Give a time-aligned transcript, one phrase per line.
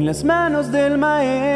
[0.00, 1.50] en las manos del Maestro.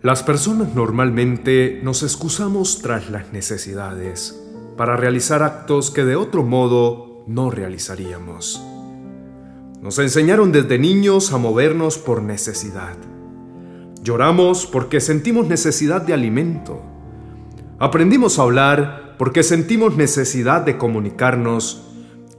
[0.00, 4.42] Las personas normalmente nos excusamos tras las necesidades
[4.78, 8.64] para realizar actos que de otro modo no realizaríamos.
[9.82, 12.96] Nos enseñaron desde niños a movernos por necesidad.
[14.02, 16.97] Lloramos porque sentimos necesidad de alimento.
[17.80, 21.84] Aprendimos a hablar porque sentimos necesidad de comunicarnos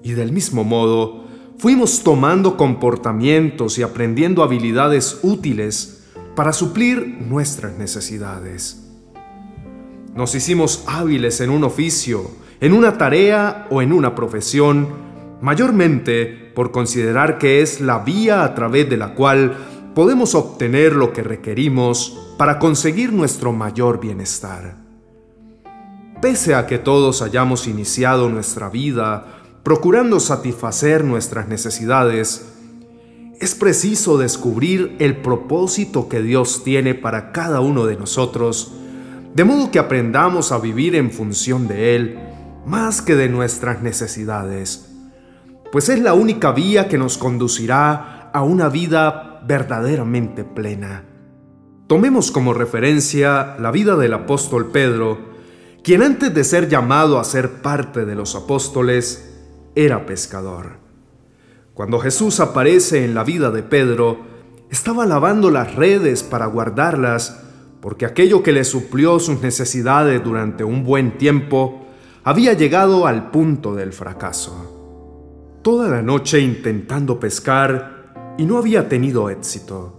[0.03, 1.23] y del mismo modo
[1.57, 6.03] fuimos tomando comportamientos y aprendiendo habilidades útiles
[6.35, 8.85] para suplir nuestras necesidades.
[10.13, 14.89] Nos hicimos hábiles en un oficio, en una tarea o en una profesión,
[15.41, 19.55] mayormente por considerar que es la vía a través de la cual
[19.95, 24.88] podemos obtener lo que requerimos para conseguir nuestro mayor bienestar.
[26.21, 29.25] Pese a que todos hayamos iniciado nuestra vida
[29.63, 32.53] procurando satisfacer nuestras necesidades,
[33.39, 38.73] es preciso descubrir el propósito que Dios tiene para cada uno de nosotros,
[39.33, 42.19] de modo que aprendamos a vivir en función de Él
[42.65, 44.93] más que de nuestras necesidades,
[45.71, 51.05] pues es la única vía que nos conducirá a una vida verdaderamente plena.
[51.87, 55.28] Tomemos como referencia la vida del apóstol Pedro,
[55.83, 59.29] quien antes de ser llamado a ser parte de los apóstoles,
[59.75, 60.77] era pescador.
[61.73, 64.19] Cuando Jesús aparece en la vida de Pedro,
[64.69, 67.41] estaba lavando las redes para guardarlas,
[67.81, 71.85] porque aquello que le suplió sus necesidades durante un buen tiempo
[72.23, 75.59] había llegado al punto del fracaso.
[75.61, 79.98] Toda la noche intentando pescar y no había tenido éxito.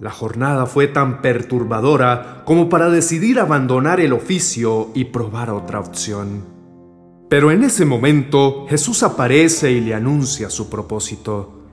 [0.00, 6.42] La jornada fue tan perturbadora como para decidir abandonar el oficio y probar otra opción.
[7.28, 11.64] Pero en ese momento Jesús aparece y le anuncia su propósito.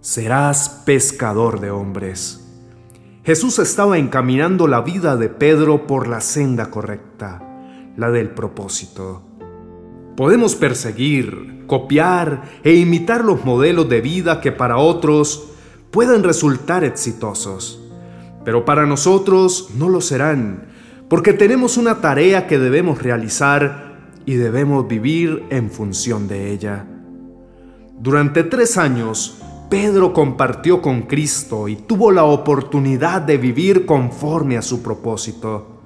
[0.00, 2.40] Serás pescador de hombres.
[3.22, 7.42] Jesús estaba encaminando la vida de Pedro por la senda correcta,
[7.98, 9.22] la del propósito.
[10.16, 15.53] Podemos perseguir, copiar e imitar los modelos de vida que para otros
[15.94, 17.80] puedan resultar exitosos,
[18.44, 20.66] pero para nosotros no lo serán,
[21.08, 26.84] porque tenemos una tarea que debemos realizar y debemos vivir en función de ella.
[27.96, 29.38] Durante tres años,
[29.70, 35.80] Pedro compartió con Cristo y tuvo la oportunidad de vivir conforme a su propósito.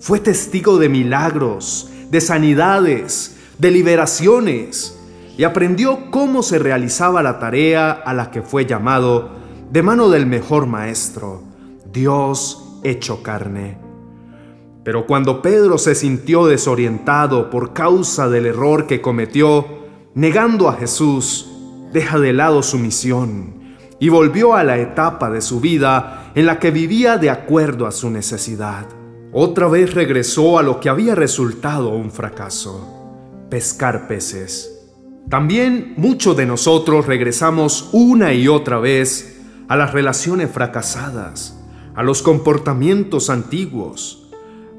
[0.00, 4.95] Fue testigo de milagros, de sanidades, de liberaciones
[5.36, 9.30] y aprendió cómo se realizaba la tarea a la que fue llamado
[9.70, 11.42] de mano del mejor maestro,
[11.92, 13.78] Dios hecho carne.
[14.84, 19.66] Pero cuando Pedro se sintió desorientado por causa del error que cometió,
[20.14, 21.50] negando a Jesús,
[21.92, 23.56] deja de lado su misión
[23.98, 27.92] y volvió a la etapa de su vida en la que vivía de acuerdo a
[27.92, 28.86] su necesidad.
[29.32, 34.75] Otra vez regresó a lo que había resultado un fracaso, pescar peces.
[35.28, 41.58] También muchos de nosotros regresamos una y otra vez a las relaciones fracasadas,
[41.96, 44.30] a los comportamientos antiguos,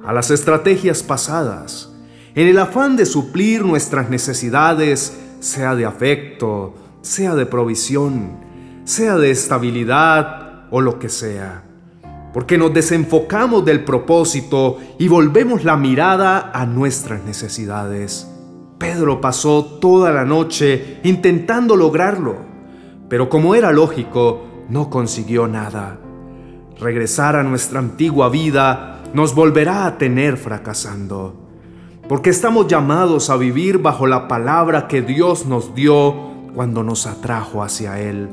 [0.06, 1.94] a las estrategias pasadas,
[2.34, 8.38] en el afán de suplir nuestras necesidades, sea de afecto, sea de provisión,
[8.86, 11.66] sea de estabilidad o lo que sea.
[12.34, 18.28] Porque nos desenfocamos del propósito y volvemos la mirada a nuestras necesidades.
[18.78, 22.36] Pedro pasó toda la noche intentando lograrlo,
[23.10, 26.00] pero como era lógico, no consiguió nada.
[26.80, 31.34] Regresar a nuestra antigua vida nos volverá a tener fracasando,
[32.08, 36.14] porque estamos llamados a vivir bajo la palabra que Dios nos dio
[36.54, 38.30] cuando nos atrajo hacia Él.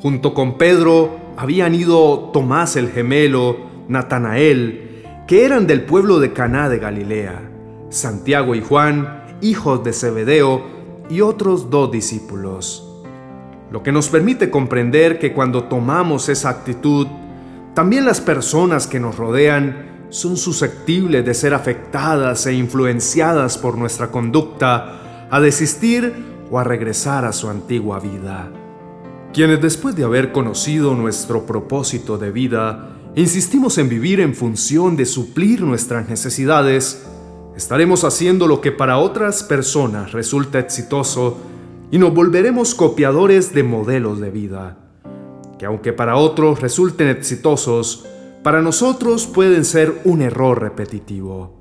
[0.00, 3.56] Junto con Pedro habían ido Tomás el gemelo,
[3.88, 7.50] Natanael, que eran del pueblo de Caná de Galilea,
[7.90, 10.78] Santiago y Juan, hijos de Zebedeo,
[11.10, 12.84] y otros dos discípulos.
[13.70, 17.06] Lo que nos permite comprender que cuando tomamos esa actitud,
[17.74, 24.10] también las personas que nos rodean son susceptibles de ser afectadas e influenciadas por nuestra
[24.10, 26.14] conducta a desistir
[26.50, 28.50] o a regresar a su antigua vida.
[29.34, 35.04] Quienes después de haber conocido nuestro propósito de vida, insistimos en vivir en función de
[35.04, 37.06] suplir nuestras necesidades,
[37.58, 41.38] estaremos haciendo lo que para otras personas resulta exitoso
[41.90, 44.78] y nos volveremos copiadores de modelos de vida,
[45.58, 48.06] que aunque para otros resulten exitosos,
[48.44, 51.58] para nosotros pueden ser un error repetitivo.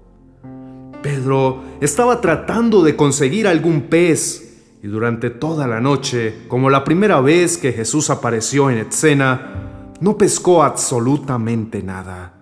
[1.02, 7.22] Pedro estaba tratando de conseguir algún pez y durante toda la noche, como la primera
[7.22, 12.40] vez que Jesús apareció en escena, no pescó absolutamente nada.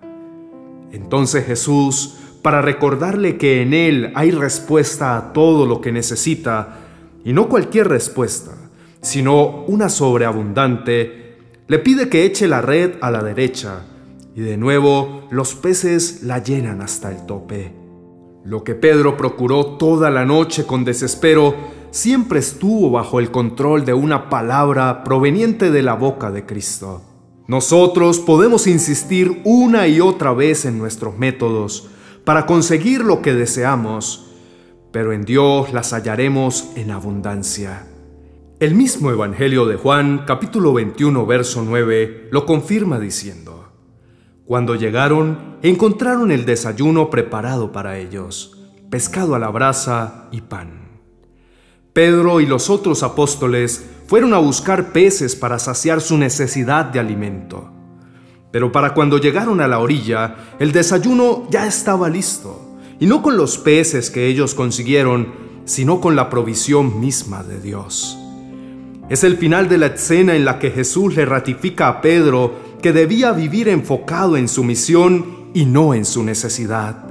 [0.92, 6.78] Entonces Jesús, para recordarle que en Él hay respuesta a todo lo que necesita,
[7.24, 8.52] y no cualquier respuesta,
[9.00, 13.80] sino una sobreabundante, le pide que eche la red a la derecha,
[14.36, 17.72] y de nuevo los peces la llenan hasta el tope.
[18.44, 21.52] Lo que Pedro procuró toda la noche con desespero
[21.90, 27.02] siempre estuvo bajo el control de una palabra proveniente de la boca de Cristo.
[27.48, 31.90] Nosotros podemos insistir una y otra vez en nuestros métodos
[32.26, 34.26] para conseguir lo que deseamos,
[34.90, 37.86] pero en Dios las hallaremos en abundancia.
[38.58, 43.68] El mismo Evangelio de Juan, capítulo 21, verso 9, lo confirma diciendo,
[44.44, 48.58] Cuando llegaron, encontraron el desayuno preparado para ellos,
[48.90, 51.00] pescado a la brasa y pan.
[51.92, 57.75] Pedro y los otros apóstoles fueron a buscar peces para saciar su necesidad de alimento.
[58.56, 63.36] Pero para cuando llegaron a la orilla, el desayuno ya estaba listo, y no con
[63.36, 65.34] los peces que ellos consiguieron,
[65.66, 68.16] sino con la provisión misma de Dios.
[69.10, 72.94] Es el final de la escena en la que Jesús le ratifica a Pedro que
[72.94, 77.04] debía vivir enfocado en su misión y no en su necesidad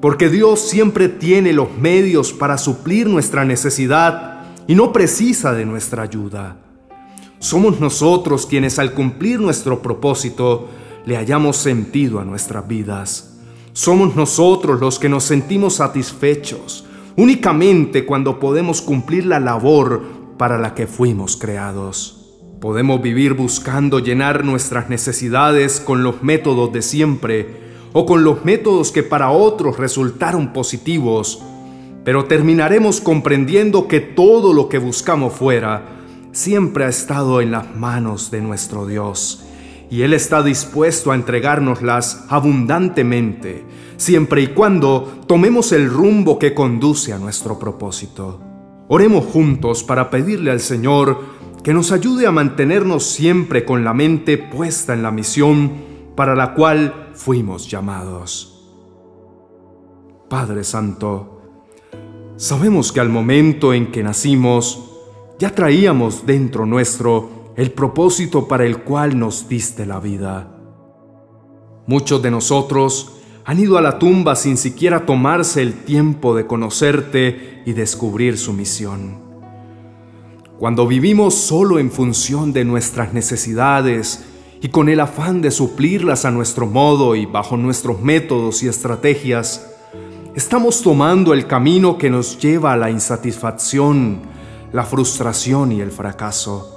[0.00, 6.04] porque Dios siempre tiene los medios para suplir nuestra necesidad y no precisa de nuestra
[6.04, 6.58] ayuda.
[7.44, 10.68] Somos nosotros quienes al cumplir nuestro propósito
[11.06, 13.38] le hallamos sentido a nuestras vidas.
[13.72, 16.84] Somos nosotros los que nos sentimos satisfechos
[17.16, 20.02] únicamente cuando podemos cumplir la labor
[20.36, 22.20] para la que fuimos creados.
[22.60, 28.90] Podemos vivir buscando llenar nuestras necesidades con los métodos de siempre, o con los métodos
[28.90, 31.40] que para otros resultaron positivos,
[32.04, 36.00] pero terminaremos comprendiendo que todo lo que buscamos fuera
[36.32, 39.44] siempre ha estado en las manos de nuestro Dios
[39.90, 43.64] y Él está dispuesto a entregárnoslas abundantemente,
[43.96, 48.40] siempre y cuando tomemos el rumbo que conduce a nuestro propósito.
[48.88, 51.18] Oremos juntos para pedirle al Señor
[51.62, 55.72] que nos ayude a mantenernos siempre con la mente puesta en la misión
[56.14, 58.50] para la cual fuimos llamados.
[60.28, 61.40] Padre Santo,
[62.36, 64.90] sabemos que al momento en que nacimos,
[65.38, 70.50] ya traíamos dentro nuestro el propósito para el cual nos diste la vida.
[71.86, 73.12] Muchos de nosotros
[73.44, 78.52] han ido a la tumba sin siquiera tomarse el tiempo de conocerte y descubrir su
[78.52, 79.22] misión.
[80.58, 84.24] Cuando vivimos solo en función de nuestras necesidades
[84.62, 89.70] y con el afán de suplirlas a nuestro modo y bajo nuestros métodos y estrategias,
[90.34, 94.22] estamos tomando el camino que nos lleva a la insatisfacción,
[94.72, 96.73] la frustración y el fracaso.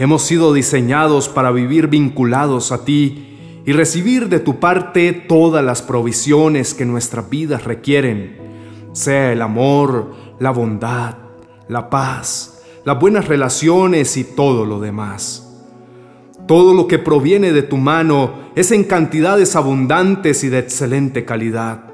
[0.00, 3.36] Hemos sido diseñados para vivir vinculados a ti
[3.66, 8.38] y recibir de tu parte todas las provisiones que nuestras vidas requieren,
[8.92, 11.16] sea el amor, la bondad,
[11.68, 15.46] la paz, las buenas relaciones y todo lo demás.
[16.48, 21.90] Todo lo que proviene de tu mano es en cantidades abundantes y de excelente calidad.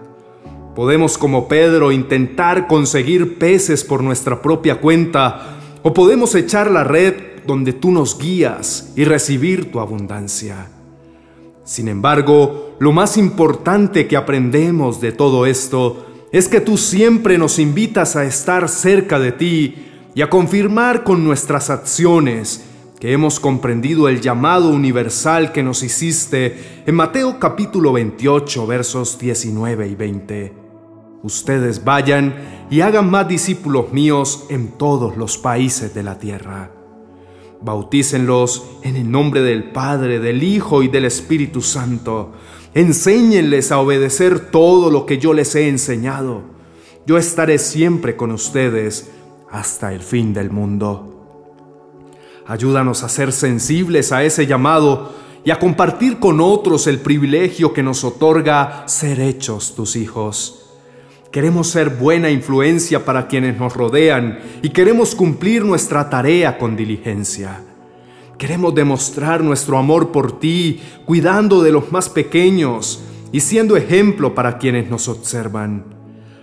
[0.76, 7.35] Podemos como Pedro intentar conseguir peces por nuestra propia cuenta o podemos echar la red
[7.46, 10.68] donde tú nos guías y recibir tu abundancia.
[11.64, 17.58] Sin embargo, lo más importante que aprendemos de todo esto es que tú siempre nos
[17.58, 19.74] invitas a estar cerca de ti
[20.14, 22.64] y a confirmar con nuestras acciones
[23.00, 29.88] que hemos comprendido el llamado universal que nos hiciste en Mateo capítulo 28 versos 19
[29.88, 30.52] y 20.
[31.22, 36.75] Ustedes vayan y hagan más discípulos míos en todos los países de la tierra.
[37.66, 42.30] Bautícenlos en el nombre del Padre, del Hijo y del Espíritu Santo.
[42.74, 46.42] Enséñenles a obedecer todo lo que yo les he enseñado.
[47.06, 49.10] Yo estaré siempre con ustedes
[49.50, 51.26] hasta el fin del mundo.
[52.46, 55.12] Ayúdanos a ser sensibles a ese llamado
[55.44, 60.65] y a compartir con otros el privilegio que nos otorga ser hechos tus hijos.
[61.30, 67.60] Queremos ser buena influencia para quienes nos rodean y queremos cumplir nuestra tarea con diligencia.
[68.38, 73.02] Queremos demostrar nuestro amor por ti, cuidando de los más pequeños
[73.32, 75.84] y siendo ejemplo para quienes nos observan,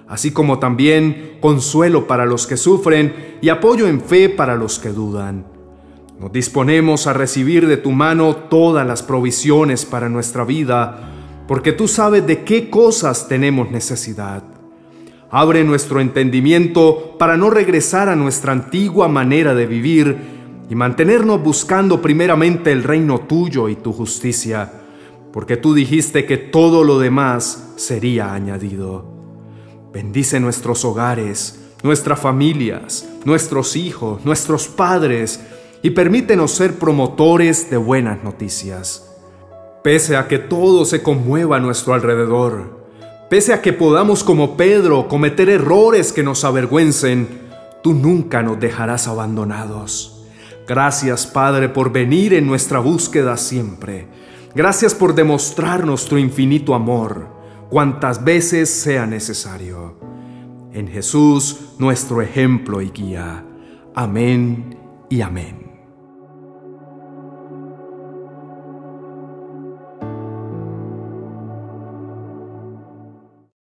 [0.08, 4.90] así como también consuelo para los que sufren y apoyo en fe para los que
[4.90, 5.46] dudan.
[6.20, 11.10] Nos disponemos a recibir de tu mano todas las provisiones para nuestra vida,
[11.48, 14.53] porque tú sabes de qué cosas tenemos necesidad.
[15.36, 20.16] Abre nuestro entendimiento para no regresar a nuestra antigua manera de vivir
[20.70, 24.72] y mantenernos buscando primeramente el reino tuyo y tu justicia,
[25.32, 29.12] porque tú dijiste que todo lo demás sería añadido.
[29.92, 35.44] Bendice nuestros hogares, nuestras familias, nuestros hijos, nuestros padres,
[35.82, 39.12] y permítenos ser promotores de buenas noticias.
[39.84, 42.83] Pese a que todo se conmueva a nuestro alrededor,
[43.34, 47.28] pese a que podamos como Pedro cometer errores que nos avergüencen,
[47.82, 50.24] tú nunca nos dejarás abandonados.
[50.68, 54.08] Gracias Padre por venir en nuestra búsqueda siempre.
[54.54, 57.26] Gracias por demostrarnos tu infinito amor,
[57.72, 59.98] cuantas veces sea necesario.
[60.72, 63.44] En Jesús, nuestro ejemplo y guía.
[63.96, 64.78] Amén
[65.10, 65.63] y amén.